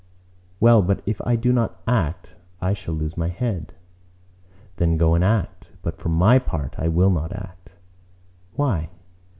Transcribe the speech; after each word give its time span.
"Well, 0.59 0.81
but 0.81 1.03
if 1.05 1.21
I 1.27 1.35
do 1.35 1.53
not 1.53 1.79
act, 1.87 2.35
I 2.59 2.73
shall 2.73 2.95
lose 2.95 3.15
my 3.15 3.27
head." 3.27 3.75
"Then 4.77 4.97
go 4.97 5.13
and 5.13 5.23
act! 5.23 5.73
But 5.83 5.99
for 5.99 6.09
my 6.09 6.39
part 6.39 6.73
I 6.79 6.87
will 6.87 7.11
not 7.11 7.31
act." 7.31 7.75
"Why?" 8.55 8.89